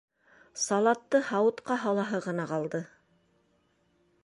Салатты 0.61 1.21
һауытҡа 1.27 1.77
һалаһы 1.83 2.23
ғына 2.31 2.49
ҡалды. 2.53 2.83